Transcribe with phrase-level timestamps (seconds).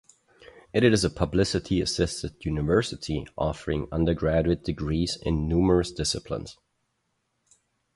[0.73, 6.57] It is a publicly assisted university offering undergraduate degrees in numerous disciplines.